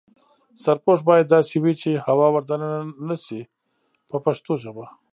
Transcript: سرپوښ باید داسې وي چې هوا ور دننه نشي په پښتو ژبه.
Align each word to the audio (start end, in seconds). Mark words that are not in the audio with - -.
سرپوښ 0.63 0.99
باید 1.09 1.31
داسې 1.35 1.55
وي 1.63 1.73
چې 1.81 1.89
هوا 2.07 2.27
ور 2.31 2.43
دننه 2.49 2.77
نشي 3.07 3.41
په 4.09 4.17
پښتو 4.25 4.51
ژبه. 4.63 4.85